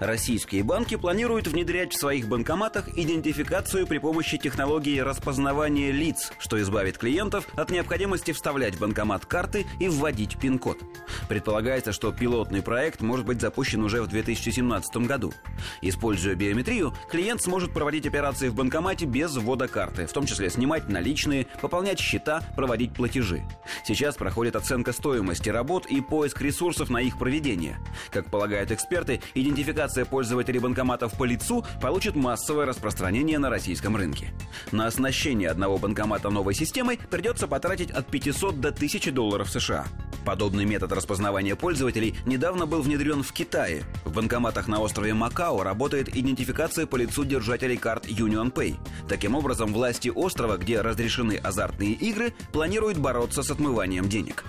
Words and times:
Российские 0.00 0.62
банки 0.62 0.96
планируют 0.96 1.46
внедрять 1.46 1.92
в 1.92 1.98
своих 1.98 2.28
банкоматах 2.28 2.88
идентификацию 2.96 3.86
при 3.86 3.98
помощи 3.98 4.38
технологии 4.38 4.98
распознавания 5.00 5.90
лиц, 5.90 6.32
что 6.38 6.60
избавит 6.60 6.98
клиентов 6.98 7.46
от 7.54 7.70
необходимости 7.70 8.32
вставлять 8.32 8.76
в 8.76 8.80
банкомат 8.80 9.26
карты 9.26 9.66
и 9.80 9.88
вводить 9.88 10.38
пин-код. 10.38 10.78
Предполагается, 11.28 11.92
что 11.92 12.12
пилотный 12.12 12.62
проект 12.62 13.00
может 13.00 13.26
быть 13.26 13.40
запущен 13.40 13.82
уже 13.82 14.02
в 14.02 14.08
2017 14.08 14.96
году. 14.98 15.32
Используя 15.80 16.34
биометрию, 16.34 16.94
клиент 17.10 17.42
сможет 17.42 17.72
проводить 17.72 18.06
операции 18.06 18.48
в 18.48 18.54
банкомате 18.54 19.06
без 19.06 19.36
ввода 19.36 19.68
карты, 19.68 20.06
в 20.06 20.12
том 20.12 20.26
числе 20.26 20.50
снимать 20.50 20.88
наличные, 20.88 21.46
пополнять 21.60 21.98
счета, 21.98 22.42
проводить 22.56 22.94
платежи. 22.94 23.42
Сейчас 23.84 24.16
проходит 24.16 24.56
оценка 24.56 24.92
стоимости 24.92 25.48
работ 25.48 25.86
и 25.86 26.00
поиск 26.00 26.40
ресурсов 26.40 26.90
на 26.90 26.98
их 26.98 27.18
проведение. 27.18 27.78
Как 28.10 28.30
полагают 28.30 28.70
эксперты, 28.70 29.20
идентификация 29.34 29.71
пользователей 30.04 30.60
банкоматов 30.60 31.16
по 31.16 31.24
лицу 31.24 31.64
получит 31.80 32.14
массовое 32.14 32.66
распространение 32.66 33.38
на 33.38 33.50
российском 33.50 33.96
рынке. 33.96 34.32
На 34.70 34.86
оснащение 34.86 35.48
одного 35.48 35.78
банкомата 35.78 36.30
новой 36.30 36.54
системой 36.54 36.98
придется 37.10 37.48
потратить 37.48 37.90
от 37.90 38.06
500 38.06 38.60
до 38.60 38.68
1000 38.68 39.12
долларов 39.12 39.50
США. 39.50 39.86
Подобный 40.24 40.64
метод 40.64 40.92
распознавания 40.92 41.56
пользователей 41.56 42.14
недавно 42.26 42.66
был 42.66 42.82
внедрен 42.82 43.22
в 43.22 43.32
Китае. 43.32 43.82
В 44.04 44.12
банкоматах 44.14 44.68
на 44.68 44.80
острове 44.80 45.14
Макао 45.14 45.62
работает 45.62 46.14
идентификация 46.16 46.86
по 46.86 46.96
лицу 46.96 47.24
держателей 47.24 47.76
карт 47.76 48.06
Union 48.06 48.52
Pay. 48.52 48.76
Таким 49.08 49.34
образом, 49.34 49.72
власти 49.72 50.12
острова, 50.14 50.56
где 50.58 50.80
разрешены 50.80 51.36
азартные 51.36 51.92
игры, 51.92 52.32
планируют 52.52 52.98
бороться 52.98 53.42
с 53.42 53.50
отмыванием 53.50 54.08
денег. 54.08 54.44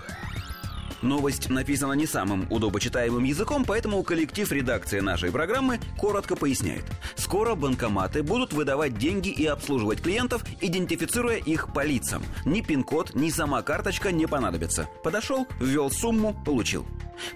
Новость 1.03 1.49
написана 1.49 1.93
не 1.93 2.07
самым 2.07 2.47
удобочитаемым 2.49 3.25
языком, 3.25 3.65
поэтому 3.67 4.01
коллектив 4.03 4.49
редакции 4.53 5.01
нашей 5.01 5.31
программы 5.31 5.81
коротко 5.97 6.37
поясняет. 6.37 6.85
Скоро 7.15 7.55
банкоматы 7.55 8.23
будут 8.23 8.53
выдавать 8.53 8.97
деньги 8.97 9.27
и 9.27 9.45
обслуживать 9.45 10.01
клиентов, 10.01 10.45
идентифицируя 10.61 11.35
их 11.35 11.73
по 11.73 11.83
лицам. 11.83 12.23
Ни 12.45 12.61
пин-код, 12.61 13.15
ни 13.15 13.29
сама 13.29 13.61
карточка 13.63 14.13
не 14.13 14.27
понадобится. 14.27 14.87
Подошел, 15.03 15.45
ввел 15.59 15.91
сумму, 15.91 16.41
получил. 16.45 16.85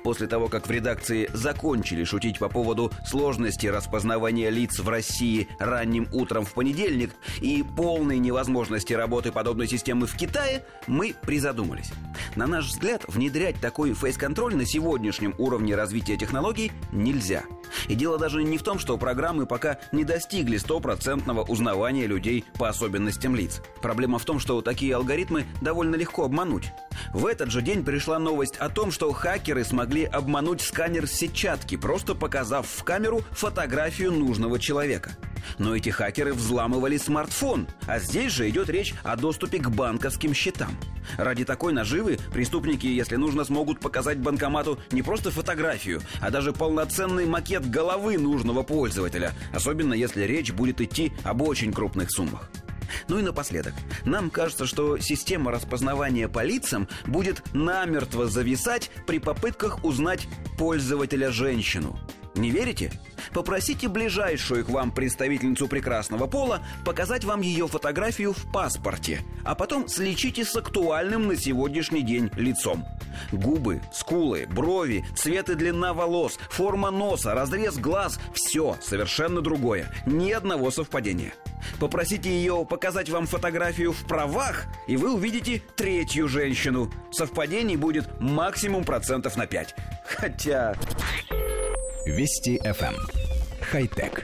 После 0.04 0.28
того, 0.28 0.48
как 0.48 0.68
в 0.68 0.72
редакции 0.72 1.30
закончили 1.34 2.04
шутить 2.04 2.40
по 2.40 2.50
поводу 2.50 2.92
сложности 3.06 3.68
распознавания 3.68 4.50
лиц 4.50 4.80
в 4.80 4.90
России 4.90 5.48
ранним 5.60 6.08
утром 6.12 6.46
в 6.46 6.54
понедельник 6.54 7.12
и 7.42 7.64
полной 7.76 8.18
невозможности 8.20 8.94
работы 8.94 9.32
подобной 9.32 9.68
системы 9.68 10.08
в 10.08 10.16
Китае, 10.16 10.64
мы 10.88 11.14
призадумались. 11.22 11.92
На 12.36 12.48
наш 12.48 12.68
взгляд, 12.68 13.04
внедрять 13.08 13.60
такой 13.60 13.94
фейс-контроль 13.94 14.56
на 14.56 14.66
сегодняшнем 14.66 15.34
уровне 15.38 15.76
развития 15.76 16.18
технологий 16.18 16.72
нельзя. 16.92 17.44
И 17.88 17.96
дело 17.96 18.18
даже 18.18 18.44
не 18.44 18.58
в 18.58 18.64
том, 18.64 18.80
что 18.80 18.98
программы 18.98 19.46
пока 19.46 19.80
не 19.92 20.04
достигли 20.04 20.58
стопроцентного 20.58 21.42
узнавания 21.44 22.08
людей 22.08 22.46
по 22.58 22.70
особенностям 22.70 23.36
лиц. 23.36 23.62
Проблема 23.82 24.20
в 24.20 24.26
том, 24.26 24.40
что 24.40 24.62
такие 24.62 24.96
алгоритмы 24.96 25.46
довольно 25.62 25.96
легко 25.96 26.26
обмануть. 26.26 26.72
В 27.14 27.26
этот 27.26 27.52
же 27.52 27.62
день 27.62 27.84
пришла 27.84 28.20
новость 28.20 28.58
о 28.58 28.70
том, 28.70 28.92
что 28.92 29.12
хакеры 29.12 29.64
смогли 29.64 30.04
обмануть 30.04 30.62
сканер 30.62 31.08
сетчатки, 31.08 31.78
просто 31.78 32.16
показав 32.16 32.68
в 32.68 32.84
камеру 32.84 33.22
фотографию 33.32 34.12
нужного 34.12 34.60
человека. 34.60 35.18
Но 35.58 35.76
эти 35.76 35.90
хакеры 35.90 36.34
взламывали 36.34 36.98
смартфон, 36.98 37.68
а 37.88 38.00
здесь 38.00 38.34
же 38.34 38.50
идет 38.50 38.70
речь 38.70 38.94
о 39.04 39.16
доступе 39.16 39.60
к 39.60 39.70
банковским 39.70 40.34
счетам. 40.34 40.78
Ради 41.18 41.46
такой 41.46 41.72
наживы 41.72 42.20
преступники, 42.34 42.86
если 42.86 43.16
нужно, 43.16 43.46
смогут 43.46 43.80
показать 43.80 44.18
банкомату 44.20 44.80
не 44.92 45.02
просто 45.02 45.32
фотографию, 45.32 46.02
а 46.20 46.32
даже 46.32 46.52
полноценный 46.52 47.26
макет 47.26 47.70
головы 47.70 48.18
нужного 48.18 48.64
пользователя, 48.64 49.32
особенно 49.54 49.94
если 49.94 50.24
речь 50.24 50.52
будет 50.52 50.82
идти 50.82 51.14
об 51.24 51.42
очень 51.42 51.72
крупных 51.72 52.12
суммах. 52.12 52.50
Ну 53.08 53.20
и 53.20 53.22
напоследок. 53.22 53.74
Нам 54.06 54.30
кажется, 54.30 54.66
что 54.66 54.98
система 54.98 55.52
распознавания 55.52 56.28
по 56.28 56.44
лицам 56.44 56.88
будет 57.06 57.44
намертво 57.54 58.28
зависать 58.28 58.90
при 59.06 59.20
попытках 59.20 59.84
узнать 59.84 60.28
пользователя 60.58 61.32
женщину. 61.32 62.00
Не 62.38 62.52
верите? 62.52 62.92
Попросите 63.34 63.88
ближайшую 63.88 64.64
к 64.64 64.70
вам 64.70 64.92
представительницу 64.92 65.68
прекрасного 65.68 66.28
пола 66.28 66.62
показать 66.86 67.24
вам 67.24 67.42
ее 67.42 67.68
фотографию 67.68 68.34
в 68.34 68.52
паспорте, 68.52 69.22
а 69.44 69.56
потом 69.56 69.88
слечите 69.88 70.46
с 70.46 70.56
актуальным 70.56 71.28
на 71.28 71.36
сегодняшний 71.36 72.04
день 72.04 72.30
лицом. 72.36 72.86
Губы, 73.32 73.82
скулы, 73.92 74.48
брови, 74.48 75.06
цвет 75.16 75.50
и 75.50 75.56
длина 75.56 75.94
волос, 75.94 76.38
форма 76.50 76.92
носа, 76.92 77.34
разрез 77.34 77.78
глаз– 77.78 78.20
все 78.34 78.78
совершенно 78.82 79.42
другое. 79.42 79.92
Ни 80.06 80.32
одного 80.32 80.70
совпадения. 80.70 81.34
Попросите 81.80 82.30
ее 82.30 82.66
показать 82.68 83.10
вам 83.10 83.28
фотографию 83.28 83.94
в 83.94 84.06
правах, 84.06 84.66
и 84.88 84.98
вы 84.98 85.14
увидите 85.14 85.62
третью 85.76 86.28
женщину. 86.28 86.92
Совпадений 87.12 87.76
будет 87.76 88.20
максимум 88.20 88.84
процентов 88.84 89.38
на 89.38 89.46
5. 89.46 89.76
Хотя... 90.06 90.76
Вести 92.06 92.58
FM. 92.64 92.96
Эм. 92.96 92.96
Хай-тек. 93.62 94.24